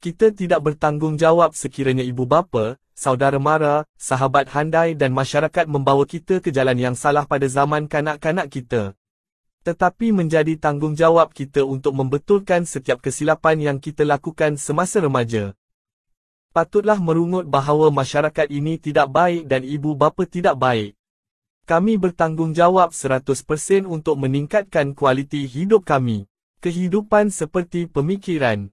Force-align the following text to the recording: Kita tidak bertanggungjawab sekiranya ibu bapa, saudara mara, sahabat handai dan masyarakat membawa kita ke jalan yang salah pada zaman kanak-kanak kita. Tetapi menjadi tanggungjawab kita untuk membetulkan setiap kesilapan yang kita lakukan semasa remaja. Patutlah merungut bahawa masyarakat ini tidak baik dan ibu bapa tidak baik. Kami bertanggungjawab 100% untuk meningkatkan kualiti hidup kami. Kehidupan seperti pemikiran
Kita 0.00 0.32
tidak 0.32 0.64
bertanggungjawab 0.64 1.52
sekiranya 1.52 2.00
ibu 2.00 2.24
bapa, 2.24 2.80
saudara 2.96 3.36
mara, 3.36 3.84
sahabat 4.00 4.48
handai 4.48 4.96
dan 4.96 5.12
masyarakat 5.12 5.68
membawa 5.68 6.08
kita 6.08 6.40
ke 6.40 6.48
jalan 6.48 6.80
yang 6.80 6.96
salah 6.96 7.28
pada 7.28 7.44
zaman 7.44 7.84
kanak-kanak 7.84 8.48
kita. 8.48 8.96
Tetapi 9.60 10.16
menjadi 10.16 10.56
tanggungjawab 10.56 11.36
kita 11.36 11.68
untuk 11.68 11.92
membetulkan 11.92 12.64
setiap 12.64 13.04
kesilapan 13.04 13.60
yang 13.60 13.76
kita 13.76 14.08
lakukan 14.08 14.56
semasa 14.56 15.04
remaja. 15.04 15.52
Patutlah 16.56 16.96
merungut 16.96 17.44
bahawa 17.44 17.92
masyarakat 17.92 18.48
ini 18.48 18.80
tidak 18.80 19.12
baik 19.12 19.52
dan 19.52 19.68
ibu 19.68 19.92
bapa 19.92 20.24
tidak 20.24 20.56
baik. 20.56 20.96
Kami 21.68 22.00
bertanggungjawab 22.00 22.96
100% 22.96 23.84
untuk 23.84 24.16
meningkatkan 24.16 24.96
kualiti 24.96 25.44
hidup 25.44 25.84
kami. 25.84 26.24
Kehidupan 26.60 27.32
seperti 27.32 27.88
pemikiran 27.88 28.68